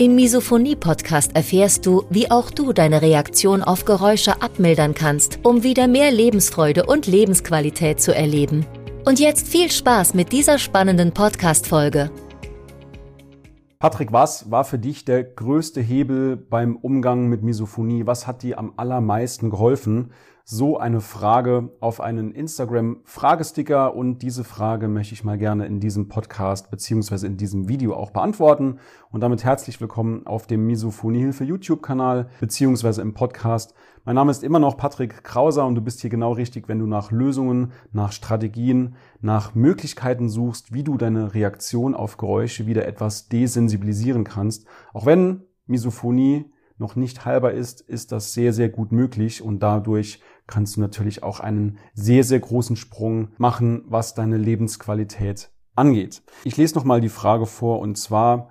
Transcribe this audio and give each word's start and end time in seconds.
Im 0.00 0.14
Misophonie-Podcast 0.14 1.36
erfährst 1.36 1.84
du, 1.84 2.04
wie 2.08 2.30
auch 2.30 2.50
du 2.50 2.72
deine 2.72 3.02
Reaktion 3.02 3.62
auf 3.62 3.84
Geräusche 3.84 4.40
abmildern 4.40 4.94
kannst, 4.94 5.40
um 5.42 5.62
wieder 5.62 5.88
mehr 5.88 6.10
Lebensfreude 6.10 6.86
und 6.86 7.06
Lebensqualität 7.06 8.00
zu 8.00 8.14
erleben. 8.14 8.64
Und 9.04 9.20
jetzt 9.20 9.46
viel 9.46 9.70
Spaß 9.70 10.14
mit 10.14 10.32
dieser 10.32 10.56
spannenden 10.56 11.12
Podcast-Folge. 11.12 12.10
Patrick, 13.78 14.10
was 14.10 14.50
war 14.50 14.64
für 14.64 14.78
dich 14.78 15.04
der 15.04 15.22
größte 15.22 15.82
Hebel 15.82 16.38
beim 16.38 16.76
Umgang 16.76 17.28
mit 17.28 17.42
Misophonie? 17.42 18.06
Was 18.06 18.26
hat 18.26 18.42
dir 18.42 18.58
am 18.58 18.72
allermeisten 18.78 19.50
geholfen? 19.50 20.12
So 20.52 20.78
eine 20.78 21.00
Frage 21.00 21.70
auf 21.78 22.00
einen 22.00 22.32
Instagram-Fragesticker 22.32 23.94
und 23.94 24.18
diese 24.18 24.42
Frage 24.42 24.88
möchte 24.88 25.14
ich 25.14 25.22
mal 25.22 25.38
gerne 25.38 25.64
in 25.66 25.78
diesem 25.78 26.08
Podcast 26.08 26.72
beziehungsweise 26.72 27.28
in 27.28 27.36
diesem 27.36 27.68
Video 27.68 27.94
auch 27.94 28.10
beantworten. 28.10 28.80
Und 29.12 29.20
damit 29.20 29.44
herzlich 29.44 29.80
willkommen 29.80 30.26
auf 30.26 30.48
dem 30.48 30.66
Misophoniehilfe 30.66 31.44
YouTube-Kanal 31.44 32.30
beziehungsweise 32.40 33.00
im 33.00 33.14
Podcast. 33.14 33.74
Mein 34.04 34.16
Name 34.16 34.32
ist 34.32 34.42
immer 34.42 34.58
noch 34.58 34.76
Patrick 34.76 35.22
Krauser 35.22 35.64
und 35.64 35.76
du 35.76 35.82
bist 35.82 36.00
hier 36.00 36.10
genau 36.10 36.32
richtig, 36.32 36.68
wenn 36.68 36.80
du 36.80 36.86
nach 36.86 37.12
Lösungen, 37.12 37.70
nach 37.92 38.10
Strategien, 38.10 38.96
nach 39.20 39.54
Möglichkeiten 39.54 40.28
suchst, 40.28 40.74
wie 40.74 40.82
du 40.82 40.98
deine 40.98 41.32
Reaktion 41.32 41.94
auf 41.94 42.16
Geräusche 42.16 42.66
wieder 42.66 42.88
etwas 42.88 43.28
desensibilisieren 43.28 44.24
kannst. 44.24 44.66
Auch 44.94 45.06
wenn 45.06 45.44
Misophonie 45.68 46.50
noch 46.80 46.96
nicht 46.96 47.24
heilbar 47.24 47.52
ist, 47.52 47.82
ist 47.82 48.10
das 48.10 48.32
sehr, 48.32 48.52
sehr 48.52 48.70
gut 48.70 48.90
möglich 48.90 49.42
und 49.42 49.62
dadurch 49.62 50.20
kannst 50.50 50.76
du 50.76 50.80
natürlich 50.80 51.22
auch 51.22 51.40
einen 51.40 51.78
sehr, 51.94 52.24
sehr 52.24 52.40
großen 52.40 52.76
Sprung 52.76 53.28
machen, 53.38 53.84
was 53.86 54.14
deine 54.14 54.36
Lebensqualität 54.36 55.50
angeht. 55.74 56.22
Ich 56.44 56.56
lese 56.56 56.74
nochmal 56.74 57.00
die 57.00 57.08
Frage 57.08 57.46
vor 57.46 57.78
und 57.80 57.96
zwar, 57.96 58.50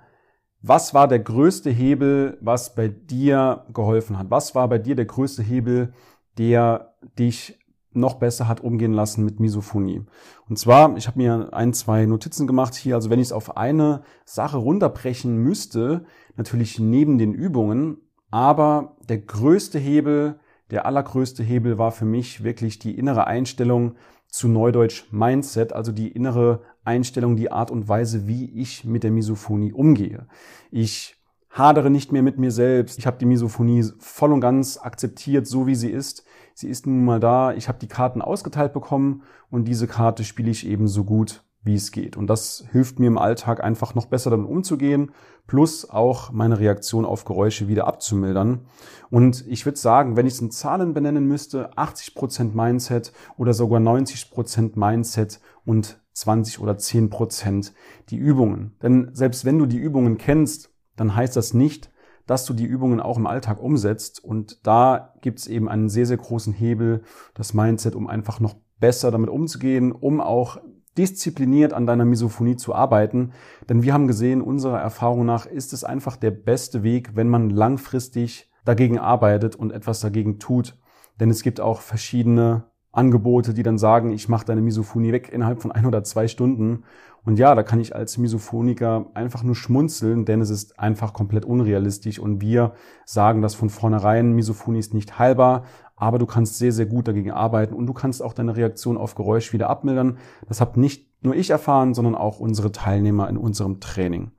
was 0.62 0.92
war 0.92 1.08
der 1.08 1.20
größte 1.20 1.70
Hebel, 1.70 2.36
was 2.40 2.74
bei 2.74 2.88
dir 2.88 3.64
geholfen 3.72 4.18
hat? 4.18 4.30
Was 4.30 4.54
war 4.54 4.68
bei 4.68 4.78
dir 4.78 4.94
der 4.94 5.06
größte 5.06 5.42
Hebel, 5.42 5.94
der 6.36 6.94
dich 7.18 7.58
noch 7.92 8.14
besser 8.14 8.46
hat 8.46 8.60
umgehen 8.60 8.92
lassen 8.92 9.24
mit 9.24 9.40
Misophonie. 9.40 10.04
Und 10.48 10.58
zwar, 10.58 10.96
ich 10.96 11.08
habe 11.08 11.18
mir 11.18 11.52
ein, 11.52 11.72
zwei 11.72 12.06
Notizen 12.06 12.46
gemacht 12.46 12.74
hier, 12.74 12.94
also 12.94 13.10
wenn 13.10 13.18
ich 13.18 13.28
es 13.28 13.32
auf 13.32 13.56
eine 13.56 14.02
Sache 14.24 14.58
runterbrechen 14.58 15.36
müsste, 15.36 16.04
natürlich 16.36 16.78
neben 16.78 17.18
den 17.18 17.34
Übungen, 17.34 17.98
aber 18.30 18.96
der 19.08 19.18
größte 19.18 19.78
Hebel, 19.78 20.38
der 20.70 20.86
allergrößte 20.86 21.42
Hebel 21.42 21.78
war 21.78 21.92
für 21.92 22.04
mich 22.04 22.44
wirklich 22.44 22.78
die 22.78 22.96
innere 22.96 23.26
Einstellung 23.26 23.96
zu 24.28 24.48
Neudeutsch 24.48 25.04
Mindset, 25.10 25.72
also 25.72 25.92
die 25.92 26.08
innere 26.08 26.62
Einstellung, 26.84 27.36
die 27.36 27.50
Art 27.50 27.70
und 27.70 27.88
Weise, 27.88 28.26
wie 28.26 28.50
ich 28.60 28.84
mit 28.84 29.02
der 29.02 29.10
Misophonie 29.10 29.72
umgehe. 29.72 30.26
Ich 30.70 31.16
hadere 31.50 31.90
nicht 31.90 32.12
mehr 32.12 32.22
mit 32.22 32.38
mir 32.38 32.52
selbst. 32.52 32.98
Ich 32.98 33.06
habe 33.06 33.18
die 33.18 33.26
Misophonie 33.26 33.84
voll 33.98 34.32
und 34.32 34.40
ganz 34.40 34.78
akzeptiert, 34.78 35.46
so 35.46 35.66
wie 35.66 35.74
sie 35.74 35.90
ist. 35.90 36.24
Sie 36.54 36.68
ist 36.68 36.86
nun 36.86 37.04
mal 37.04 37.20
da. 37.20 37.52
Ich 37.52 37.68
habe 37.68 37.78
die 37.78 37.88
Karten 37.88 38.22
ausgeteilt 38.22 38.72
bekommen 38.72 39.22
und 39.50 39.66
diese 39.66 39.88
Karte 39.88 40.24
spiele 40.24 40.50
ich 40.50 40.66
eben 40.66 40.86
so 40.86 41.04
gut, 41.04 41.42
wie 41.62 41.74
es 41.74 41.92
geht. 41.92 42.16
Und 42.16 42.28
das 42.28 42.64
hilft 42.72 42.98
mir 42.98 43.06
im 43.06 43.18
Alltag 43.18 43.62
einfach 43.62 43.94
noch 43.94 44.06
besser 44.06 44.30
damit 44.30 44.48
umzugehen 44.48 45.12
plus 45.50 45.90
auch 45.90 46.30
meine 46.30 46.60
Reaktion 46.60 47.04
auf 47.04 47.24
Geräusche 47.24 47.66
wieder 47.66 47.88
abzumildern. 47.88 48.66
Und 49.10 49.44
ich 49.48 49.66
würde 49.66 49.78
sagen, 49.78 50.14
wenn 50.14 50.26
ich 50.26 50.34
es 50.34 50.40
in 50.40 50.52
Zahlen 50.52 50.94
benennen 50.94 51.26
müsste, 51.26 51.72
80% 51.72 52.54
Mindset 52.54 53.12
oder 53.36 53.52
sogar 53.52 53.80
90% 53.80 54.78
Mindset 54.78 55.40
und 55.64 56.00
20 56.12 56.60
oder 56.60 56.74
10% 56.74 57.72
die 58.10 58.16
Übungen. 58.16 58.76
Denn 58.80 59.10
selbst 59.12 59.44
wenn 59.44 59.58
du 59.58 59.66
die 59.66 59.78
Übungen 59.78 60.18
kennst, 60.18 60.70
dann 60.94 61.16
heißt 61.16 61.34
das 61.34 61.52
nicht, 61.52 61.90
dass 62.28 62.44
du 62.44 62.54
die 62.54 62.64
Übungen 62.64 63.00
auch 63.00 63.16
im 63.16 63.26
Alltag 63.26 63.60
umsetzt. 63.60 64.22
Und 64.22 64.64
da 64.64 65.14
gibt 65.20 65.40
es 65.40 65.48
eben 65.48 65.68
einen 65.68 65.88
sehr, 65.88 66.06
sehr 66.06 66.18
großen 66.18 66.52
Hebel, 66.52 67.02
das 67.34 67.54
Mindset, 67.54 67.96
um 67.96 68.06
einfach 68.06 68.38
noch 68.38 68.54
besser 68.78 69.10
damit 69.10 69.30
umzugehen, 69.30 69.90
um 69.90 70.20
auch 70.20 70.58
diszipliniert 70.98 71.72
an 71.72 71.86
deiner 71.86 72.04
Misophonie 72.04 72.56
zu 72.56 72.74
arbeiten. 72.74 73.32
Denn 73.68 73.82
wir 73.82 73.92
haben 73.92 74.06
gesehen, 74.06 74.42
unserer 74.42 74.80
Erfahrung 74.80 75.24
nach 75.24 75.46
ist 75.46 75.72
es 75.72 75.84
einfach 75.84 76.16
der 76.16 76.30
beste 76.30 76.82
Weg, 76.82 77.16
wenn 77.16 77.28
man 77.28 77.50
langfristig 77.50 78.50
dagegen 78.64 78.98
arbeitet 78.98 79.56
und 79.56 79.72
etwas 79.72 80.00
dagegen 80.00 80.38
tut. 80.38 80.76
Denn 81.18 81.30
es 81.30 81.42
gibt 81.42 81.60
auch 81.60 81.80
verschiedene 81.80 82.64
Angebote, 82.92 83.54
die 83.54 83.62
dann 83.62 83.78
sagen, 83.78 84.10
ich 84.10 84.28
mache 84.28 84.46
deine 84.46 84.60
Misophonie 84.60 85.12
weg 85.12 85.30
innerhalb 85.32 85.62
von 85.62 85.72
ein 85.72 85.86
oder 85.86 86.02
zwei 86.02 86.28
Stunden. 86.28 86.84
Und 87.24 87.38
ja, 87.38 87.54
da 87.54 87.62
kann 87.62 87.80
ich 87.80 87.94
als 87.94 88.18
Misophoniker 88.18 89.06
einfach 89.14 89.42
nur 89.42 89.54
schmunzeln, 89.54 90.24
denn 90.24 90.40
es 90.40 90.50
ist 90.50 90.78
einfach 90.80 91.12
komplett 91.12 91.44
unrealistisch. 91.44 92.18
Und 92.18 92.40
wir 92.40 92.72
sagen 93.04 93.42
das 93.42 93.54
von 93.54 93.70
vornherein, 93.70 94.32
Misophonie 94.32 94.78
ist 94.78 94.94
nicht 94.94 95.18
heilbar, 95.18 95.64
aber 95.96 96.18
du 96.18 96.26
kannst 96.26 96.58
sehr, 96.58 96.72
sehr 96.72 96.86
gut 96.86 97.06
dagegen 97.06 97.30
arbeiten 97.30 97.74
und 97.74 97.86
du 97.86 97.92
kannst 97.92 98.22
auch 98.22 98.32
deine 98.32 98.56
Reaktion 98.56 98.96
auf 98.96 99.14
Geräusch 99.14 99.52
wieder 99.52 99.68
abmildern. 99.68 100.16
Das 100.48 100.60
habe 100.60 100.80
nicht 100.80 101.22
nur 101.22 101.36
ich 101.36 101.50
erfahren, 101.50 101.92
sondern 101.92 102.14
auch 102.14 102.40
unsere 102.40 102.72
Teilnehmer 102.72 103.28
in 103.28 103.36
unserem 103.36 103.80
Training. 103.80 104.30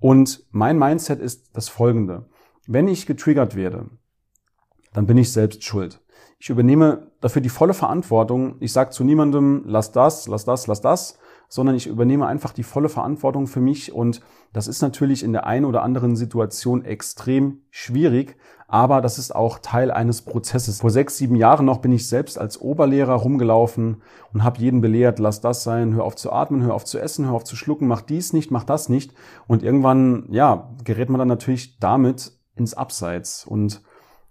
Und 0.00 0.44
mein 0.50 0.78
Mindset 0.78 1.20
ist 1.20 1.54
das 1.54 1.68
folgende. 1.68 2.26
Wenn 2.66 2.88
ich 2.88 3.06
getriggert 3.06 3.54
werde, 3.54 3.90
dann 4.94 5.06
bin 5.06 5.18
ich 5.18 5.32
selbst 5.32 5.62
schuld. 5.64 6.00
Ich 6.38 6.48
übernehme 6.48 7.11
dafür 7.22 7.40
die 7.40 7.48
volle 7.48 7.72
Verantwortung. 7.72 8.56
Ich 8.60 8.72
sage 8.72 8.90
zu 8.90 9.04
niemandem, 9.04 9.62
lass 9.64 9.92
das, 9.92 10.28
lass 10.28 10.44
das, 10.44 10.66
lass 10.66 10.82
das, 10.82 11.18
sondern 11.48 11.76
ich 11.76 11.86
übernehme 11.86 12.26
einfach 12.26 12.52
die 12.52 12.62
volle 12.62 12.88
Verantwortung 12.88 13.46
für 13.46 13.60
mich 13.60 13.92
und 13.92 14.20
das 14.52 14.66
ist 14.66 14.82
natürlich 14.82 15.22
in 15.22 15.32
der 15.32 15.46
einen 15.46 15.64
oder 15.64 15.82
anderen 15.82 16.16
Situation 16.16 16.84
extrem 16.84 17.60
schwierig, 17.70 18.36
aber 18.68 19.00
das 19.02 19.18
ist 19.18 19.34
auch 19.34 19.58
Teil 19.58 19.90
eines 19.90 20.22
Prozesses. 20.22 20.80
Vor 20.80 20.90
sechs, 20.90 21.18
sieben 21.18 21.36
Jahren 21.36 21.66
noch 21.66 21.78
bin 21.78 21.92
ich 21.92 22.08
selbst 22.08 22.38
als 22.38 22.60
Oberlehrer 22.60 23.14
rumgelaufen 23.14 24.02
und 24.32 24.44
habe 24.44 24.60
jeden 24.60 24.80
belehrt, 24.80 25.18
lass 25.18 25.42
das 25.42 25.62
sein, 25.62 25.94
hör 25.94 26.04
auf 26.04 26.16
zu 26.16 26.32
atmen, 26.32 26.62
hör 26.62 26.74
auf 26.74 26.86
zu 26.86 26.98
essen, 26.98 27.26
hör 27.26 27.34
auf 27.34 27.44
zu 27.44 27.54
schlucken, 27.54 27.86
mach 27.86 28.00
dies 28.00 28.32
nicht, 28.32 28.50
mach 28.50 28.64
das 28.64 28.88
nicht 28.88 29.12
und 29.46 29.62
irgendwann, 29.62 30.26
ja, 30.30 30.70
gerät 30.84 31.10
man 31.10 31.18
dann 31.18 31.28
natürlich 31.28 31.78
damit 31.78 32.32
ins 32.56 32.74
Abseits 32.74 33.46
und 33.46 33.82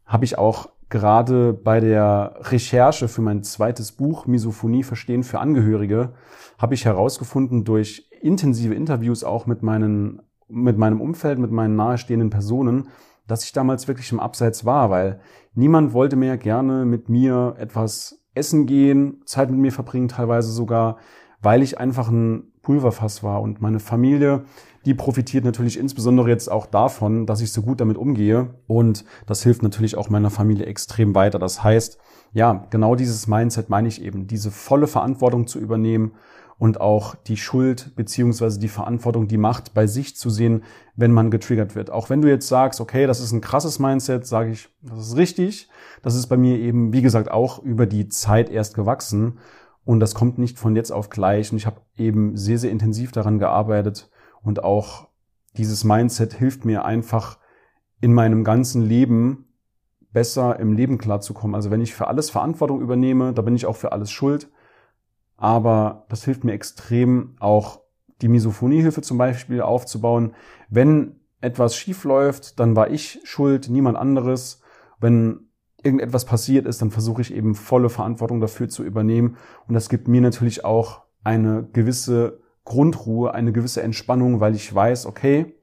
habe 0.06 0.26
ich 0.26 0.38
auch 0.38 0.70
gerade 0.92 1.54
bei 1.54 1.80
der 1.80 2.36
Recherche 2.42 3.08
für 3.08 3.24
mein 3.24 3.42
zweites 3.42 3.94
Buch 3.94 4.28
Misophonie 4.28 4.84
verstehen 4.84 5.24
für 5.24 5.40
Angehörige 5.40 6.14
habe 6.60 6.76
ich 6.76 6.86
herausgefunden 6.86 7.64
durch 7.64 8.08
intensive 8.22 8.76
Interviews 8.76 9.24
auch 9.24 9.48
mit 9.48 9.64
meinen 9.64 10.22
mit 10.48 10.78
meinem 10.78 11.00
Umfeld, 11.00 11.40
mit 11.40 11.50
meinen 11.52 11.78
nahestehenden 11.78 12.30
Personen, 12.30 12.90
dass 13.26 13.46
ich 13.46 13.54
damals 13.54 13.88
wirklich 13.88 14.12
im 14.12 14.20
Abseits 14.20 14.66
war, 14.66 14.90
weil 14.90 15.22
niemand 15.54 15.94
wollte 15.94 16.18
mehr 16.18 16.38
gerne 16.38 16.86
mit 16.86 17.08
mir 17.08 17.56
etwas 17.58 18.26
essen 18.36 18.66
gehen, 18.66 19.22
Zeit 19.26 19.50
mit 19.50 19.60
mir 19.60 19.72
verbringen, 19.72 20.10
teilweise 20.10 20.52
sogar, 20.52 20.98
weil 21.42 21.62
ich 21.62 21.80
einfach 21.80 22.10
ein 22.10 22.51
Pulverfass 22.62 23.24
war 23.24 23.42
und 23.42 23.62
meine 23.62 23.80
Familie 23.80 24.44
die 24.86 24.94
profitiert 24.96 25.46
natürlich 25.46 25.78
insbesondere 25.78 26.30
jetzt 26.30 26.52
auch 26.52 26.66
davon, 26.66 27.26
dass 27.26 27.42
ich 27.42 27.52
so 27.52 27.62
gut 27.62 27.82
damit 27.82 27.98
umgehe. 27.98 28.56
Und 28.68 29.06
das 29.28 29.44
hilft 29.44 29.62
natürlich 29.62 29.96
auch 29.96 30.10
meiner 30.10 30.32
Familie 30.32 30.66
extrem 30.66 31.14
weiter. 31.14 31.38
Das 31.38 31.64
heißt, 31.64 32.00
ja, 32.34 32.66
genau 32.70 32.96
dieses 32.96 33.28
Mindset 33.28 33.70
meine 33.70 33.88
ich 33.88 34.02
eben, 34.02 34.28
diese 34.28 34.50
volle 34.50 34.88
Verantwortung 34.88 35.46
zu 35.46 35.60
übernehmen 35.60 36.14
und 36.58 36.82
auch 36.82 37.16
die 37.16 37.38
Schuld 37.38 37.96
beziehungsweise 37.96 38.60
die 38.60 38.68
Verantwortung, 38.68 39.28
die 39.28 39.38
Macht 39.38 39.74
bei 39.74 39.88
sich 39.88 40.16
zu 40.16 40.30
sehen, 40.30 40.64
wenn 40.96 41.12
man 41.12 41.32
getriggert 41.32 41.76
wird. 41.76 41.92
Auch 41.92 42.10
wenn 42.10 42.22
du 42.22 42.28
jetzt 42.28 42.48
sagst, 42.48 42.82
okay, 42.82 43.06
das 43.08 43.20
ist 43.20 43.32
ein 43.32 43.42
krasses 43.42 43.80
Mindset, 43.80 44.26
sage 44.26 44.52
ich, 44.52 44.70
das 44.82 45.08
ist 45.08 45.18
richtig. 45.18 45.70
Das 46.02 46.16
ist 46.16 46.28
bei 46.28 46.38
mir 46.38 46.58
eben, 46.58 46.94
wie 46.94 47.02
gesagt, 47.02 47.30
auch 47.30 47.62
über 47.62 47.86
die 47.86 48.10
Zeit 48.10 48.50
erst 48.50 48.74
gewachsen. 48.76 49.40
Und 49.84 50.00
das 50.00 50.16
kommt 50.16 50.38
nicht 50.38 50.60
von 50.60 50.76
jetzt 50.76 50.92
auf 50.92 51.10
gleich. 51.10 51.52
Und 51.52 51.58
ich 51.58 51.66
habe 51.66 51.82
eben 51.98 52.38
sehr, 52.38 52.58
sehr 52.58 52.72
intensiv 52.72 53.12
daran 53.12 53.40
gearbeitet, 53.40 54.10
und 54.44 54.64
auch 54.64 55.08
dieses 55.58 55.84
Mindset 55.84 56.34
hilft 56.34 56.66
mir 56.66 56.86
einfach 56.86 57.38
in 58.00 58.14
meinem 58.14 58.44
ganzen 58.44 58.82
Leben 58.82 59.46
besser 60.12 60.60
im 60.60 60.74
Leben 60.74 60.98
klarzukommen. 60.98 61.56
Also 61.56 61.72
wenn 61.72 61.82
ich 61.82 61.94
für 61.94 62.08
alles 62.08 62.30
Verantwortung 62.30 62.82
übernehme, 62.82 63.34
da 63.34 63.42
bin 63.42 63.56
ich 63.56 63.66
auch 63.66 63.76
für 63.76 63.92
alles 63.92 64.12
schuld. 64.12 64.50
Aber 65.38 66.06
das 66.10 66.26
hilft 66.26 66.44
mir 66.44 66.54
extrem 66.54 67.36
auch 67.40 67.82
die 68.22 68.28
Misophoniehilfe 68.28 69.02
zum 69.02 69.18
Beispiel 69.18 69.62
aufzubauen. 69.62 70.34
Wenn 70.70 71.20
etwas 71.40 71.76
schief 71.76 72.04
läuft, 72.04 72.60
dann 72.60 72.76
war 72.76 72.90
ich 72.90 73.20
schuld, 73.24 73.70
niemand 73.70 73.98
anderes. 73.98 74.62
Wenn 75.00 75.51
irgendetwas 75.84 76.26
passiert 76.26 76.66
ist, 76.66 76.82
dann 76.82 76.92
versuche 76.92 77.22
ich 77.22 77.34
eben 77.34 77.56
volle 77.56 77.90
Verantwortung 77.90 78.40
dafür 78.40 78.70
zu 78.70 78.84
übernehmen. 78.84 79.38
Und 79.68 79.74
das 79.74 79.90
gibt 79.90 80.08
mir 80.08 80.22
natürlich 80.22 80.66
auch 80.66 81.02
eine 81.24 81.68
gewisse 81.74 82.40
Grundruhe, 82.64 83.34
eine 83.34 83.52
gewisse 83.52 83.82
Entspannung, 83.82 84.40
weil 84.40 84.56
ich 84.56 84.74
weiß, 84.74 85.06
okay, 85.06 85.56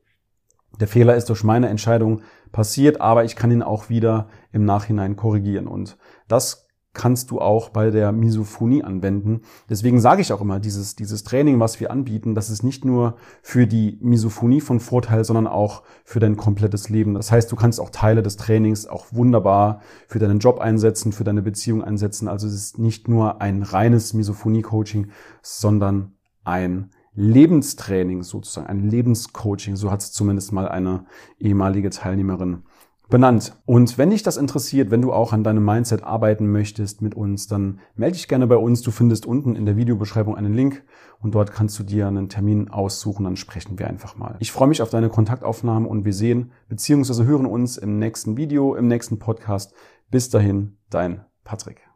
der 0.80 0.88
Fehler 0.88 1.16
ist 1.16 1.28
durch 1.28 1.44
meine 1.44 1.68
Entscheidung 1.68 2.22
passiert, 2.52 3.00
aber 3.00 3.24
ich 3.24 3.36
kann 3.36 3.50
ihn 3.50 3.62
auch 3.62 3.88
wieder 3.88 4.28
im 4.52 4.64
Nachhinein 4.64 5.16
korrigieren. 5.16 5.66
Und 5.66 5.96
das 6.28 6.67
kannst 6.94 7.30
du 7.30 7.40
auch 7.40 7.68
bei 7.68 7.90
der 7.90 8.12
Misophonie 8.12 8.82
anwenden. 8.82 9.42
Deswegen 9.68 10.00
sage 10.00 10.22
ich 10.22 10.32
auch 10.32 10.40
immer, 10.40 10.58
dieses, 10.58 10.96
dieses 10.96 11.22
Training, 11.22 11.60
was 11.60 11.80
wir 11.80 11.90
anbieten, 11.90 12.34
das 12.34 12.50
ist 12.50 12.62
nicht 12.62 12.84
nur 12.84 13.16
für 13.42 13.66
die 13.66 13.98
Misophonie 14.00 14.60
von 14.60 14.80
Vorteil, 14.80 15.24
sondern 15.24 15.46
auch 15.46 15.82
für 16.04 16.18
dein 16.18 16.36
komplettes 16.36 16.88
Leben. 16.88 17.14
Das 17.14 17.30
heißt, 17.30 17.52
du 17.52 17.56
kannst 17.56 17.80
auch 17.80 17.90
Teile 17.90 18.22
des 18.22 18.36
Trainings 18.36 18.86
auch 18.86 19.06
wunderbar 19.12 19.80
für 20.08 20.18
deinen 20.18 20.38
Job 20.38 20.60
einsetzen, 20.60 21.12
für 21.12 21.24
deine 21.24 21.42
Beziehung 21.42 21.84
einsetzen. 21.84 22.26
Also 22.26 22.46
es 22.46 22.54
ist 22.54 22.78
nicht 22.78 23.08
nur 23.08 23.40
ein 23.40 23.62
reines 23.62 24.14
Misophonie-Coaching, 24.14 25.08
sondern 25.42 26.12
ein 26.44 26.90
Lebenstraining 27.14 28.22
sozusagen, 28.22 28.68
ein 28.68 28.88
Lebenscoaching. 28.88 29.76
So 29.76 29.90
hat 29.90 30.02
es 30.02 30.12
zumindest 30.12 30.52
mal 30.52 30.68
eine 30.68 31.04
ehemalige 31.38 31.90
Teilnehmerin 31.90 32.62
benannt. 33.08 33.54
Und 33.64 33.98
wenn 33.98 34.10
dich 34.10 34.22
das 34.22 34.36
interessiert, 34.36 34.90
wenn 34.90 35.02
du 35.02 35.12
auch 35.12 35.32
an 35.32 35.44
deinem 35.44 35.64
Mindset 35.64 36.04
arbeiten 36.04 36.50
möchtest 36.50 37.02
mit 37.02 37.14
uns, 37.14 37.46
dann 37.46 37.80
melde 37.94 38.16
dich 38.16 38.28
gerne 38.28 38.46
bei 38.46 38.56
uns. 38.56 38.82
Du 38.82 38.90
findest 38.90 39.26
unten 39.26 39.56
in 39.56 39.66
der 39.66 39.76
Videobeschreibung 39.76 40.36
einen 40.36 40.54
Link 40.54 40.82
und 41.20 41.34
dort 41.34 41.52
kannst 41.52 41.78
du 41.78 41.82
dir 41.82 42.06
einen 42.06 42.28
Termin 42.28 42.70
aussuchen, 42.70 43.24
dann 43.24 43.36
sprechen 43.36 43.78
wir 43.78 43.88
einfach 43.88 44.16
mal. 44.16 44.36
Ich 44.40 44.52
freue 44.52 44.68
mich 44.68 44.82
auf 44.82 44.90
deine 44.90 45.08
Kontaktaufnahme 45.08 45.88
und 45.88 46.04
wir 46.04 46.12
sehen 46.12 46.52
bzw. 46.68 47.24
hören 47.24 47.46
uns 47.46 47.76
im 47.76 47.98
nächsten 47.98 48.36
Video, 48.36 48.74
im 48.74 48.88
nächsten 48.88 49.18
Podcast. 49.18 49.72
Bis 50.10 50.30
dahin, 50.30 50.76
dein 50.90 51.24
Patrick. 51.44 51.87